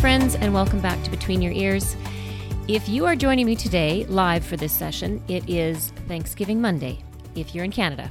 [0.00, 1.94] friends, and welcome back to Between Your Ears.
[2.68, 7.54] If you are joining me today live for this session, it is Thanksgiving Monday if
[7.54, 8.10] you're in Canada.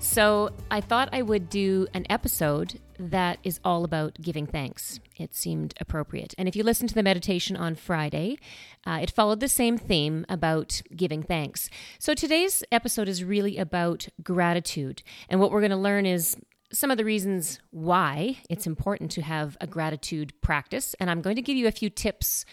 [0.00, 4.98] So I thought I would do an episode that is all about giving thanks.
[5.16, 6.34] It seemed appropriate.
[6.36, 8.38] And if you listen to the meditation on Friday,
[8.84, 11.70] uh, it followed the same theme about giving thanks.
[12.00, 15.04] So today's episode is really about gratitude.
[15.28, 16.36] And what we're going to learn is
[16.72, 20.94] some of the reasons why it's important to have a gratitude practice.
[21.00, 22.44] And I'm going to give you a few tips.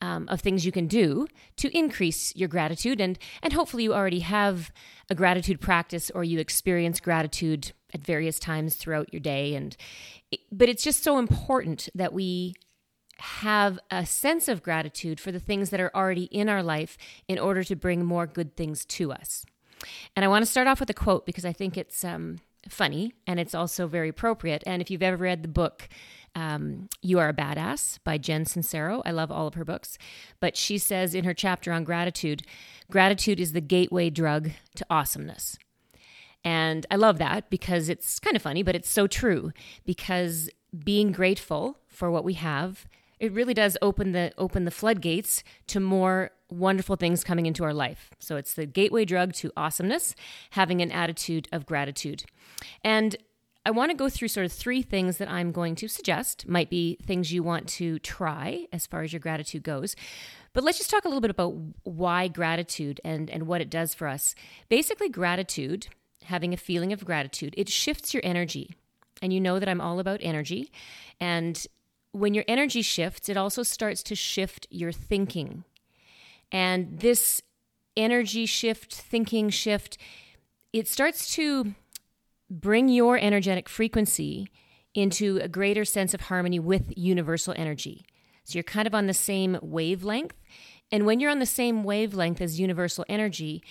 [0.00, 4.20] Um, of things you can do to increase your gratitude and and hopefully you already
[4.20, 4.70] have
[5.10, 9.76] a gratitude practice or you experience gratitude at various times throughout your day and
[10.52, 12.54] but it's just so important that we
[13.18, 16.96] have a sense of gratitude for the things that are already in our life
[17.26, 19.44] in order to bring more good things to us.
[20.14, 23.14] And I want to start off with a quote because I think it's um, funny
[23.26, 24.62] and it's also very appropriate.
[24.66, 25.88] And if you've ever read the book,
[26.34, 29.98] um, You Are a Badass by Jen Sincero, I love all of her books.
[30.40, 32.42] But she says in her chapter on gratitude,
[32.90, 35.58] gratitude is the gateway drug to awesomeness.
[36.44, 39.52] And I love that because it's kind of funny, but it's so true.
[39.84, 40.48] Because
[40.84, 42.86] being grateful for what we have,
[43.18, 47.74] it really does open the open the floodgates to more wonderful things coming into our
[47.74, 48.10] life.
[48.18, 50.14] So it's the gateway drug to awesomeness,
[50.50, 52.24] having an attitude of gratitude.
[52.82, 53.16] And
[53.66, 56.70] I want to go through sort of three things that I'm going to suggest, might
[56.70, 59.94] be things you want to try as far as your gratitude goes.
[60.54, 63.94] But let's just talk a little bit about why gratitude and, and what it does
[63.94, 64.34] for us.
[64.68, 65.88] Basically, gratitude,
[66.24, 68.74] having a feeling of gratitude, it shifts your energy.
[69.20, 70.70] And you know that I'm all about energy.
[71.20, 71.62] And
[72.12, 75.64] when your energy shifts, it also starts to shift your thinking.
[76.50, 77.42] And this
[77.96, 79.98] energy shift, thinking shift,
[80.72, 81.74] it starts to
[82.50, 84.48] bring your energetic frequency
[84.94, 88.04] into a greater sense of harmony with universal energy.
[88.44, 90.34] So you're kind of on the same wavelength.
[90.90, 93.62] And when you're on the same wavelength as universal energy,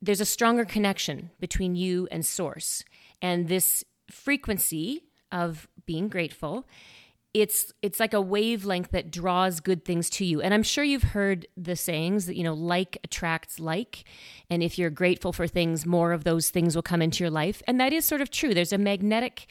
[0.00, 2.84] there's a stronger connection between you and source.
[3.20, 6.66] And this frequency of being grateful
[7.34, 10.40] it's it's like a wavelength that draws good things to you.
[10.40, 14.04] And i'm sure you've heard the sayings that you know like attracts like.
[14.50, 17.62] And if you're grateful for things more of those things will come into your life.
[17.66, 18.54] And that is sort of true.
[18.54, 19.46] There's a magnetic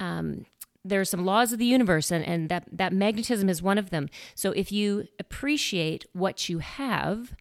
[0.00, 0.46] um,
[0.84, 3.88] there are some laws of the universe and, and that, that magnetism is one of
[3.88, 4.08] them.
[4.34, 7.34] So if you appreciate what you have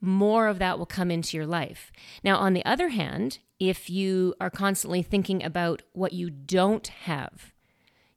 [0.00, 1.92] more of that will come into your life.
[2.22, 7.52] Now on the other hand if you are constantly thinking about what you don't have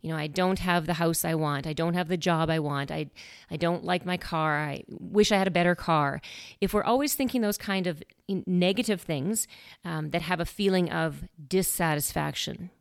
[0.01, 1.67] you know, I don't have the house I want.
[1.67, 2.91] I don't have the job I want.
[2.91, 3.07] I,
[3.49, 4.59] I don't like my car.
[4.59, 6.21] I wish I had a better car.
[6.59, 9.47] If we're always thinking those kind of negative things
[9.85, 12.71] um, that have a feeling of dissatisfaction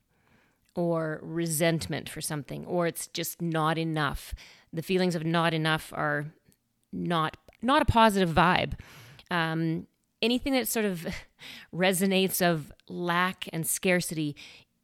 [0.75, 4.34] or resentment for something, or it's just not enough,
[4.72, 6.26] the feelings of not enough are
[6.92, 8.72] not not a positive vibe.
[9.30, 9.86] Um,
[10.22, 11.06] anything that sort of
[11.75, 14.34] resonates of lack and scarcity,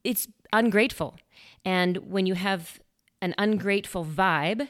[0.05, 1.17] it's ungrateful.
[1.65, 2.81] And when you have
[3.21, 4.69] an ungrateful vibe,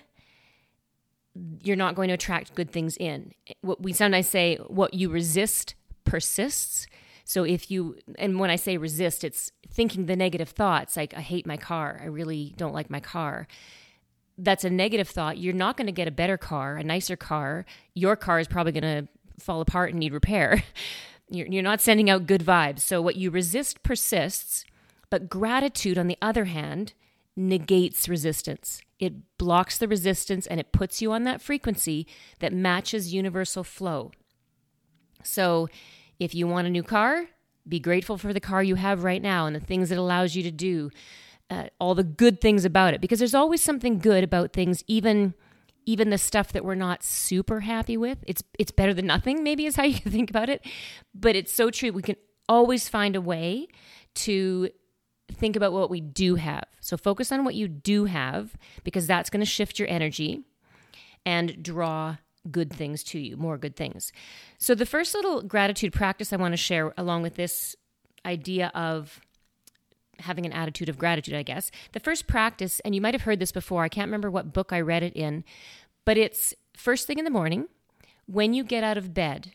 [1.63, 3.33] you're not going to attract good things in.
[3.61, 6.87] What we sometimes say, what you resist persists.
[7.25, 11.21] So if you, and when I say resist, it's thinking the negative thoughts like, I
[11.21, 12.01] hate my car.
[12.03, 13.47] I really don't like my car.
[14.39, 15.39] That's a negative thought.
[15.39, 17.67] You're not going to get a better car, a nicer car.
[17.95, 19.09] Your car is probably going to
[19.43, 20.63] fall apart and need repair.
[21.29, 22.83] You're, you're not sending out good vibes.
[22.83, 24.65] So what you resist persists.
[25.11, 26.95] But gratitude, on the other hand,
[27.37, 28.81] negates resistance.
[28.99, 32.07] It blocks the resistance and it puts you on that frequency
[32.41, 34.13] that matches universal flow.
[35.23, 35.69] So,
[36.19, 37.27] if you want a new car,
[37.69, 40.43] be grateful for the car you have right now and the things it allows you
[40.45, 40.91] to do,
[41.51, 45.35] uh, all the good things about it because there's always something good about things even
[45.89, 48.19] even the stuff that we're not super happy with.
[48.27, 50.65] It's it's better than nothing maybe is how you think about it.
[51.15, 51.93] But it's so true.
[51.93, 52.17] We can
[52.49, 53.69] always find a way
[54.17, 54.71] to
[55.33, 56.65] think about what we do have.
[56.81, 60.43] So focus on what you do have because that's going to shift your energy
[61.25, 62.17] and draw
[62.51, 64.13] good things to you, more good things.
[64.59, 67.75] So the first little gratitude practice I want to share along with this
[68.25, 69.21] idea of
[70.21, 71.71] having an attitude of gratitude, I guess.
[71.93, 74.73] The first practice, and you might have heard this before, I can't remember what book
[74.73, 75.45] I read it in,
[76.05, 77.67] but it's first thing in the morning
[78.27, 79.53] when you get out of bed.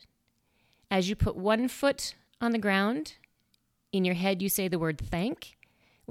[0.89, 3.13] As you put one foot on the ground,
[3.94, 5.56] in your head you say the word thank,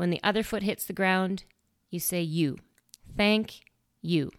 [0.00, 1.44] when the other foot hits the ground,
[1.90, 2.56] you say you.
[3.18, 3.60] Thank
[4.00, 4.30] you.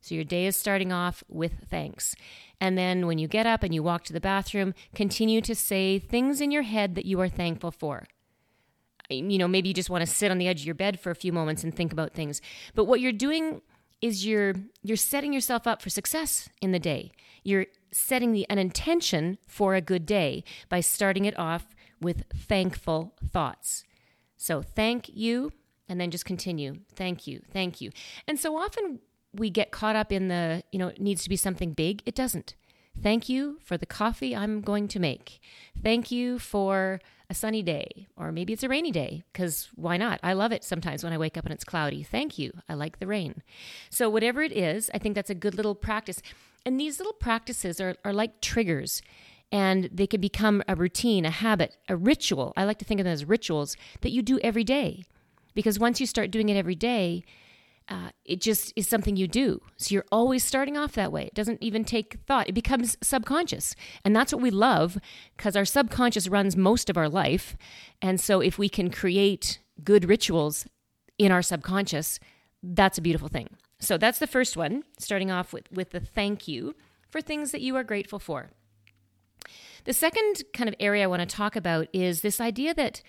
[0.00, 2.16] So your day is starting off with thanks.
[2.58, 5.98] And then when you get up and you walk to the bathroom, continue to say
[5.98, 8.06] things in your head that you are thankful for.
[9.10, 11.10] you know, maybe you just want to sit on the edge of your bed for
[11.10, 12.40] a few moments and think about things.
[12.74, 13.60] But what you're doing
[14.00, 17.12] is you're you're setting yourself up for success in the day.
[17.42, 23.12] You're setting the an intention for a good day by starting it off with thankful
[23.22, 23.84] thoughts.
[24.36, 25.52] So thank you
[25.88, 26.80] and then just continue.
[26.94, 27.42] Thank you.
[27.52, 27.90] Thank you.
[28.26, 29.00] And so often
[29.32, 32.02] we get caught up in the, you know, it needs to be something big.
[32.06, 32.54] It doesn't.
[33.02, 35.40] Thank you for the coffee I'm going to make.
[35.82, 40.20] Thank you for a sunny day, or maybe it's a rainy day, because why not?
[40.22, 42.02] I love it sometimes when I wake up and it's cloudy.
[42.02, 42.52] Thank you.
[42.68, 43.42] I like the rain.
[43.90, 46.22] So, whatever it is, I think that's a good little practice.
[46.64, 49.02] And these little practices are, are like triggers,
[49.52, 52.52] and they can become a routine, a habit, a ritual.
[52.56, 55.04] I like to think of them as rituals that you do every day.
[55.54, 57.24] Because once you start doing it every day,
[57.88, 59.60] uh, it just is something you do.
[59.76, 61.26] So you're always starting off that way.
[61.26, 63.76] It doesn't even take thought, it becomes subconscious.
[64.04, 64.98] And that's what we love
[65.36, 67.56] because our subconscious runs most of our life.
[68.02, 70.66] And so if we can create good rituals
[71.16, 72.18] in our subconscious,
[72.62, 73.48] that's a beautiful thing.
[73.78, 76.74] So that's the first one, starting off with, with the thank you
[77.08, 78.50] for things that you are grateful for.
[79.86, 83.02] The second kind of area I want to talk about is this idea that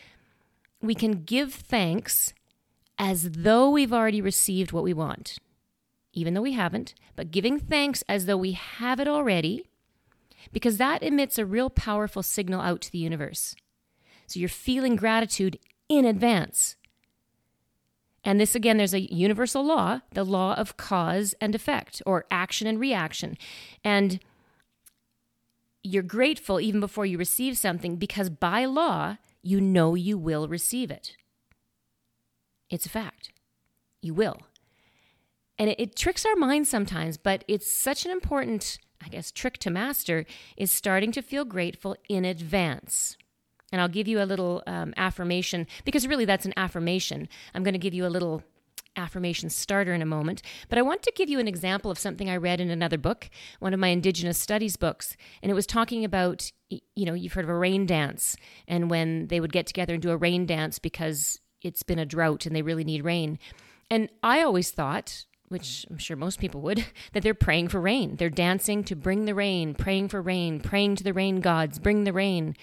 [0.80, 2.34] we can give thanks
[3.00, 5.40] as though we've already received what we want,
[6.14, 9.68] even though we haven't, but giving thanks as though we have it already,
[10.54, 13.56] because that emits a real powerful signal out to the universe.
[14.28, 15.58] So you're feeling gratitude
[15.90, 16.76] in advance.
[18.24, 22.68] And this, again, there's a universal law, the law of cause and effect, or action
[22.68, 23.36] and reaction.
[23.84, 24.20] And
[25.88, 30.92] you're grateful even before you receive something because by law, you know you will receive
[30.92, 31.16] it.
[32.70, 33.32] It's a fact.
[34.02, 34.42] You will.
[35.58, 39.58] And it, it tricks our minds sometimes, but it's such an important, I guess, trick
[39.60, 40.26] to master
[40.56, 43.18] is starting to feel grateful in advance.
[43.72, 47.28] And I'll give you a little um, affirmation because really that's an affirmation.
[47.54, 48.44] I'm going to give you a little
[48.98, 52.30] affirmation starter in a moment, but I want to give you an example of something
[52.30, 53.30] I read in another book,
[53.60, 55.16] one of my Indigenous studies books.
[55.42, 58.36] And it was talking about, you know, you've heard of a rain dance,
[58.68, 62.06] and when they would get together and do a rain dance because it's been a
[62.06, 63.40] drought and they really need rain.
[63.90, 68.16] And I always thought, which I'm sure most people would, that they're praying for rain.
[68.18, 72.04] They're dancing to bring the rain, praying for rain, praying to the rain gods, bring
[72.04, 72.56] the rain.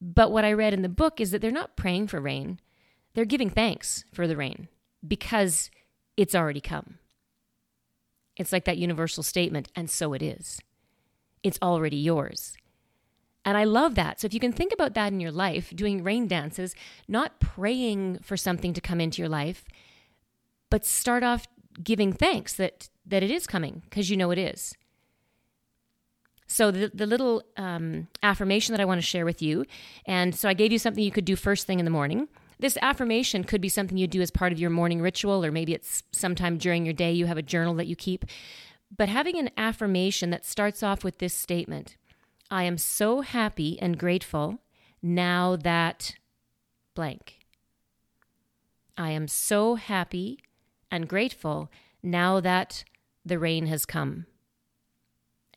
[0.00, 2.58] But what I read in the book is that they're not praying for rain.
[3.14, 4.68] They're giving thanks for the rain
[5.06, 5.70] because
[6.16, 6.98] it's already come.
[8.36, 10.60] It's like that universal statement, and so it is.
[11.42, 12.56] It's already yours.
[13.44, 14.20] And I love that.
[14.20, 16.74] So if you can think about that in your life, doing rain dances,
[17.08, 19.64] not praying for something to come into your life,
[20.70, 21.46] but start off
[21.82, 24.74] giving thanks that that it is coming because you know it is.
[26.46, 29.64] So the, the little um, affirmation that I want to share with you,
[30.06, 32.28] and so I gave you something you could do first thing in the morning.
[32.62, 35.74] This affirmation could be something you do as part of your morning ritual, or maybe
[35.74, 38.24] it's sometime during your day you have a journal that you keep.
[38.96, 41.96] But having an affirmation that starts off with this statement
[42.52, 44.60] I am so happy and grateful
[45.02, 46.14] now that
[46.94, 47.40] blank.
[48.96, 50.38] I am so happy
[50.88, 51.68] and grateful
[52.00, 52.84] now that
[53.24, 54.26] the rain has come.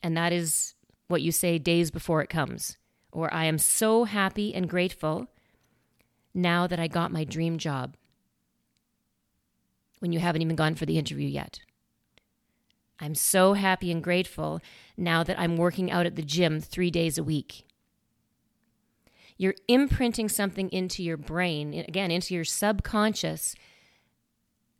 [0.02, 0.74] And that is
[1.06, 2.78] what you say days before it comes.
[3.12, 5.28] Or I am so happy and grateful
[6.36, 7.96] now that I got my dream job.
[9.98, 11.60] When you haven't even gone for the interview yet.
[13.00, 14.60] I'm so happy and grateful
[14.96, 17.64] now that I'm working out at the gym three days a week.
[19.38, 23.54] You're imprinting something into your brain, again, into your subconscious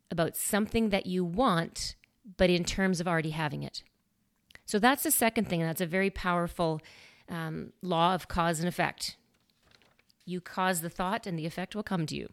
[0.09, 1.95] about something that you want,
[2.37, 3.83] but in terms of already having it.
[4.65, 5.61] So that's the second thing.
[5.61, 6.81] And that's a very powerful
[7.29, 9.16] um, law of cause and effect.
[10.27, 12.27] You cause the thought, and the effect will come to you.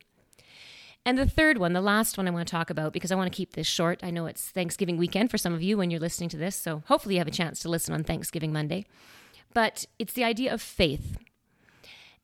[1.06, 3.30] And the third one, the last one I want to talk about, because I want
[3.30, 4.00] to keep this short.
[4.02, 6.82] I know it's Thanksgiving weekend for some of you when you're listening to this, so
[6.86, 8.86] hopefully you have a chance to listen on Thanksgiving Monday.
[9.52, 11.18] But it's the idea of faith.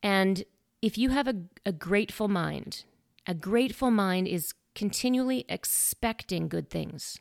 [0.03, 0.43] And
[0.81, 1.35] if you have a,
[1.65, 2.83] a grateful mind,
[3.27, 7.19] a grateful mind is continually expecting good things.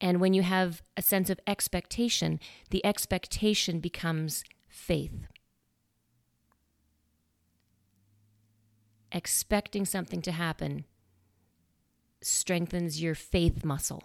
[0.00, 5.26] And when you have a sense of expectation, the expectation becomes faith.
[9.12, 10.84] Expecting something to happen
[12.20, 14.02] strengthens your faith muscle,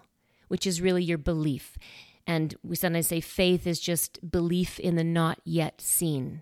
[0.48, 1.78] which is really your belief.
[2.26, 6.42] And we sometimes say faith is just belief in the not yet seen.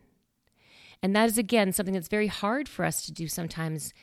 [1.04, 3.94] And that is, again, something that's very hard for us to do sometimes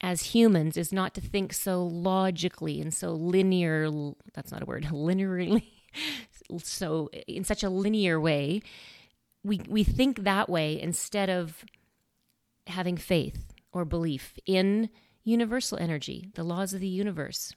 [0.00, 3.90] as humans, is not to think so logically and so linear.
[4.32, 5.64] That's not a word, linearly.
[6.62, 8.62] so, in such a linear way.
[9.44, 11.64] We, we think that way instead of
[12.66, 14.90] having faith or belief in
[15.24, 17.54] universal energy, the laws of the universe,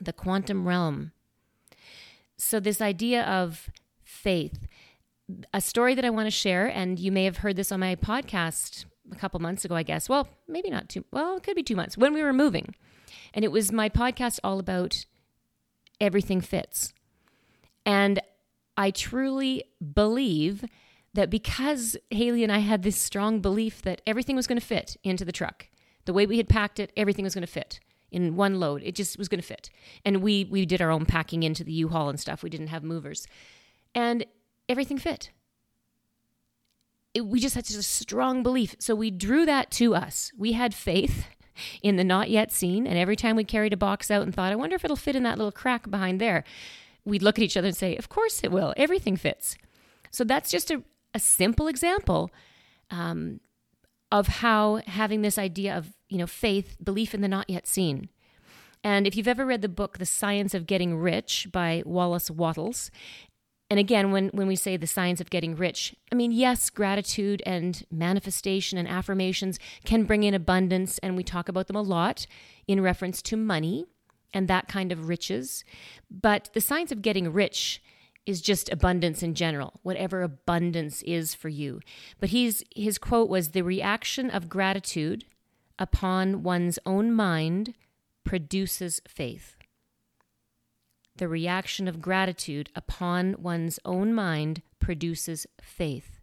[0.00, 1.12] the quantum realm.
[2.36, 3.70] So, this idea of
[4.04, 4.66] faith,
[5.54, 7.96] a story that I want to share, and you may have heard this on my
[7.96, 10.08] podcast a couple months ago, I guess.
[10.08, 12.74] Well, maybe not two, well, it could be two months when we were moving.
[13.32, 15.06] And it was my podcast all about
[16.00, 16.92] everything fits.
[17.84, 18.20] And
[18.76, 20.64] I truly believe
[21.16, 24.96] that because Haley and I had this strong belief that everything was going to fit
[25.02, 25.68] into the truck,
[26.04, 27.80] the way we had packed it, everything was going to fit
[28.10, 28.82] in one load.
[28.84, 29.68] It just was going to fit.
[30.04, 32.42] And we we did our own packing into the U-Haul and stuff.
[32.42, 33.26] We didn't have movers.
[33.94, 34.24] And
[34.68, 35.30] everything fit.
[37.14, 38.76] It, we just had such a strong belief.
[38.78, 40.32] So we drew that to us.
[40.36, 41.26] We had faith
[41.82, 42.86] in the not yet seen.
[42.86, 45.16] And every time we carried a box out and thought, I wonder if it'll fit
[45.16, 46.44] in that little crack behind there,
[47.04, 48.74] we'd look at each other and say, Of course it will.
[48.76, 49.56] Everything fits.
[50.10, 50.82] So that's just a,
[51.16, 52.30] a simple example
[52.90, 53.40] um,
[54.12, 58.10] of how having this idea of you know faith, belief in the not yet seen.
[58.84, 62.90] And if you've ever read the book The Science of Getting Rich by Wallace Wattles,
[63.68, 67.42] and again, when, when we say the science of getting rich, I mean, yes, gratitude
[67.44, 72.26] and manifestation and affirmations can bring in abundance, and we talk about them a lot
[72.68, 73.86] in reference to money
[74.32, 75.64] and that kind of riches.
[76.08, 77.82] But the science of getting rich
[78.26, 81.80] is just abundance in general, whatever abundance is for you.
[82.18, 85.24] But he's, his quote was The reaction of gratitude
[85.78, 87.74] upon one's own mind
[88.24, 89.56] produces faith.
[91.16, 96.20] The reaction of gratitude upon one's own mind produces faith.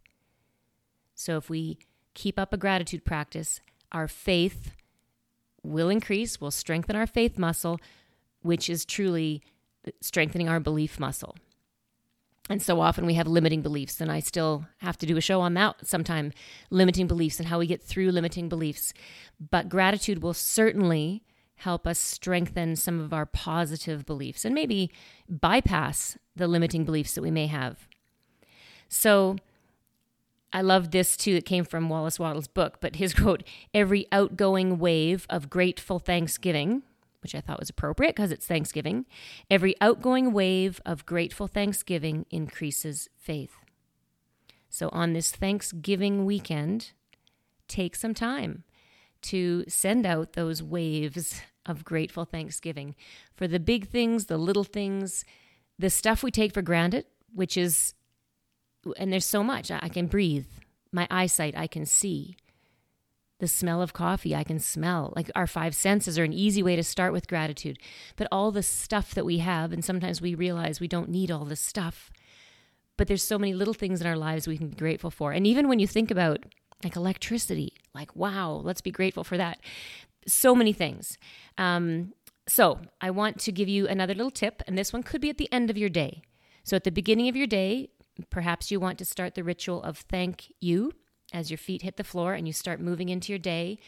[1.15, 1.79] So if we
[2.13, 4.75] keep up a gratitude practice, our faith
[5.63, 7.79] will increase, will strengthen our faith muscle,
[8.41, 9.41] which is truly
[10.01, 11.35] strengthening our belief muscle.
[12.49, 15.39] And so often we have limiting beliefs, and I still have to do a show
[15.39, 16.33] on that sometime
[16.69, 18.93] limiting beliefs and how we get through limiting beliefs.
[19.39, 21.23] But gratitude will certainly
[21.55, 24.91] help us strengthen some of our positive beliefs and maybe
[25.29, 27.87] bypass the limiting beliefs that we may have.
[28.89, 29.37] So
[30.51, 31.35] I love this too.
[31.35, 36.83] It came from Wallace Wattles' book, but his quote Every outgoing wave of grateful thanksgiving
[37.23, 39.05] which I thought was appropriate because it's Thanksgiving.
[39.49, 43.55] Every outgoing wave of grateful Thanksgiving increases faith.
[44.69, 46.91] So on this Thanksgiving weekend,
[47.67, 48.63] take some time
[49.23, 52.95] to send out those waves of grateful Thanksgiving
[53.35, 55.23] for the big things, the little things,
[55.79, 57.93] the stuff we take for granted, which is,
[58.97, 59.71] and there's so much.
[59.71, 60.47] I can breathe,
[60.91, 62.35] my eyesight, I can see
[63.43, 65.11] the smell of coffee I can smell.
[65.17, 67.77] Like our five senses are an easy way to start with gratitude.
[68.15, 71.43] But all the stuff that we have, and sometimes we realize we don't need all
[71.43, 72.09] this stuff.
[72.95, 75.33] But there's so many little things in our lives we can be grateful for.
[75.33, 76.45] And even when you think about
[76.85, 79.59] like electricity, like, wow, let's be grateful for that.
[80.25, 81.17] So many things.
[81.57, 82.13] Um,
[82.47, 85.37] so I want to give you another little tip, and this one could be at
[85.37, 86.21] the end of your day.
[86.63, 87.89] So at the beginning of your day,
[88.29, 90.93] perhaps you want to start the ritual of thank you
[91.33, 93.79] as your feet hit the floor and you start moving into your day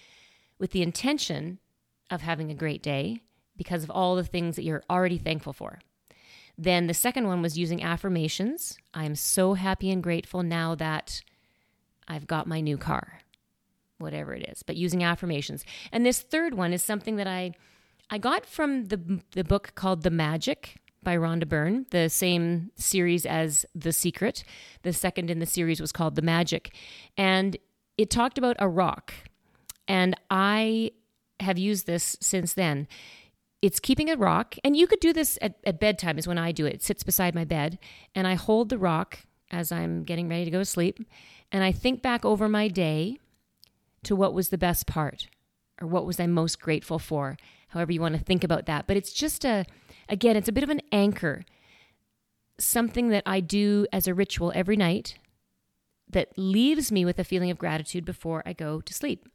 [0.58, 1.60] with the intention
[2.10, 3.22] of having a great day
[3.56, 5.80] because of all the things that you're already thankful for.
[6.58, 8.78] Then the second one was using affirmations.
[8.94, 11.22] I'm so happy and grateful now that
[12.08, 13.20] I've got my new car,
[13.98, 15.66] whatever it is, but using affirmations.
[15.92, 17.54] And this third one is something that I
[18.10, 23.26] I got from the the book called The Magic by Rhonda Byrne, the same series
[23.26, 24.44] as The Secret.
[24.82, 26.76] The second in the series was called The Magic.
[27.16, 27.56] And
[27.98, 29.14] it talked about a rock.
[29.88, 30.92] And I
[31.40, 32.88] have used this since then.
[33.62, 36.52] It's keeping a rock, and you could do this at, at bedtime, is when I
[36.52, 36.74] do it.
[36.74, 37.80] It sits beside my bed,
[38.14, 39.20] and I hold the rock
[39.50, 41.00] as I'm getting ready to go to sleep,
[41.52, 43.18] and I think back over my day
[44.04, 45.28] to what was the best part
[45.82, 47.38] or what was I most grateful for,
[47.70, 48.88] however you want to think about that.
[48.88, 49.66] But it's just a,
[50.10, 51.46] Again, it's a bit of an anchor,
[52.60, 55.18] something that I do as a ritual every night
[56.10, 59.28] that leaves me with a feeling of gratitude before I go to sleep.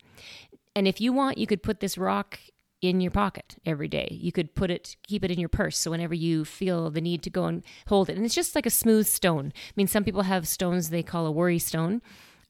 [0.75, 2.39] And if you want, you could put this rock
[2.81, 4.09] in your pocket every day.
[4.11, 5.77] You could put it, keep it in your purse.
[5.77, 8.67] So whenever you feel the need to go and hold it, and it's just like
[8.67, 9.53] a smooth stone.
[9.55, 12.01] I mean, some people have stones they call a worry stone.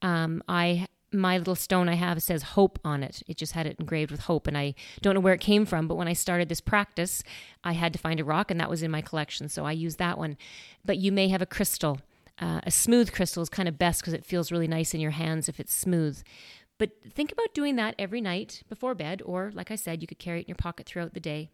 [0.03, 3.23] Um, I my little stone I have says hope on it.
[3.27, 4.47] It just had it engraved with hope.
[4.47, 7.23] And I don't know where it came from, but when I started this practice,
[7.65, 9.49] I had to find a rock, and that was in my collection.
[9.49, 10.37] So I used that one.
[10.85, 12.01] But you may have a crystal.
[12.39, 15.11] Uh, a smooth crystal is kind of best because it feels really nice in your
[15.11, 16.23] hands if it's smooth.
[16.79, 20.19] But think about doing that every night before bed, or like I said, you could
[20.19, 21.51] carry it in your pocket throughout the day.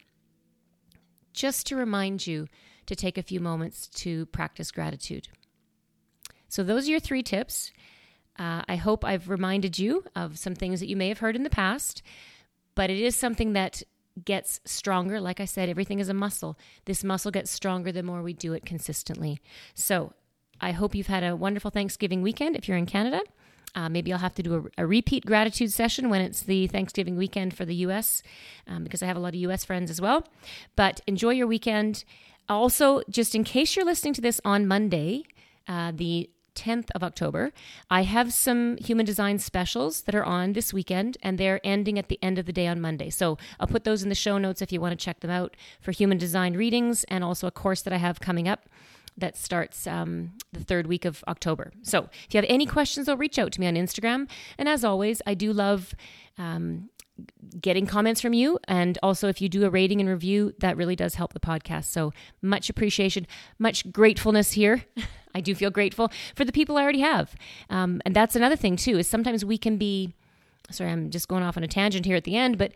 [1.33, 2.47] Just to remind you
[2.87, 5.29] to take a few moments to practice gratitude.
[6.49, 7.73] So, those are your three tips.
[8.39, 11.43] Uh, I hope I've reminded you of some things that you may have heard in
[11.43, 12.03] the past,
[12.75, 13.83] but it is something that
[14.25, 15.21] gets stronger.
[15.21, 16.59] Like I said, everything is a muscle.
[16.85, 19.41] This muscle gets stronger the more we do it consistently.
[19.75, 20.13] So
[20.61, 23.21] I hope you've had a wonderful Thanksgiving weekend if you're in Canada.
[23.75, 27.19] Uh, maybe I'll have to do a, a, repeat gratitude session when it's the Thanksgiving
[27.19, 28.23] weekend for the US
[28.67, 30.27] um, because I have a lot of US friends as well.
[30.77, 32.05] But enjoy your weekend.
[32.49, 35.25] Also, just in case you're listening to this on Monday,
[35.69, 37.53] uh, the 10th of October.
[37.91, 42.09] I have some human design specials that are on this weekend, and they're ending at
[42.09, 43.11] the end of the day on Monday.
[43.11, 45.57] So I'll put those in the show notes if you want to check them out
[45.81, 48.69] for human design readings and also a course that I have coming up
[49.19, 51.73] that starts um, the third week of October.
[51.83, 54.29] So if you have any questions, though, reach out to me on Instagram.
[54.59, 55.95] And as always, I do love.
[56.39, 56.91] Um,
[57.61, 58.59] getting comments from you.
[58.69, 61.85] And also, if you do a rating and review, that really does help the podcast.
[61.85, 63.27] So much appreciation,
[63.59, 64.85] much gratefulness here.
[65.37, 67.35] I do feel grateful for the people I already have.
[67.71, 70.15] Um, and that's another thing, too, is sometimes we can be,
[70.71, 72.73] sorry, I'm just going off on a tangent here at the end, but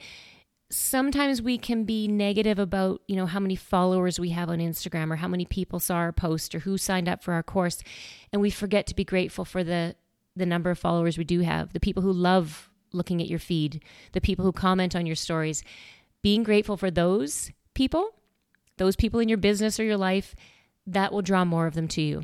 [0.71, 5.11] sometimes we can be negative about you know how many followers we have on instagram
[5.11, 7.83] or how many people saw our post or who signed up for our course
[8.33, 9.97] and we forget to be grateful for the
[10.37, 13.83] the number of followers we do have the people who love looking at your feed,
[14.13, 15.63] the people who comment on your stories,
[16.23, 18.15] being grateful for those people,
[18.77, 20.35] those people in your business or your life,
[20.87, 22.23] that will draw more of them to you.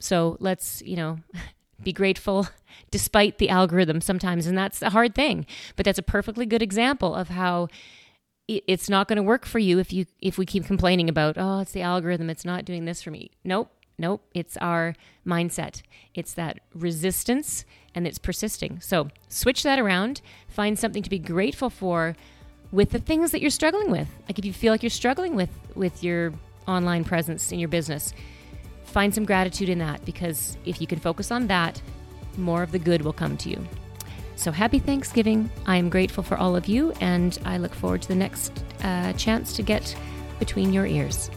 [0.00, 1.18] So let's, you know,
[1.82, 2.48] be grateful
[2.90, 4.46] despite the algorithm sometimes.
[4.46, 5.46] And that's a hard thing.
[5.76, 7.68] But that's a perfectly good example of how
[8.48, 11.58] it's not going to work for you if you if we keep complaining about oh
[11.58, 14.94] it's the algorithm it's not doing this for me nope nope it's our
[15.26, 15.82] mindset
[16.14, 17.64] it's that resistance
[17.96, 18.78] and it's persisting.
[18.80, 22.14] So switch that around, find something to be grateful for
[22.70, 24.06] with the things that you're struggling with.
[24.28, 26.34] Like if you feel like you're struggling with with your
[26.68, 28.12] online presence in your business,
[28.96, 31.82] find some gratitude in that because if you can focus on that,
[32.38, 33.62] more of the good will come to you.
[34.36, 35.50] So happy Thanksgiving.
[35.66, 39.12] I am grateful for all of you and I look forward to the next uh,
[39.12, 39.94] chance to get
[40.38, 41.30] between your ears.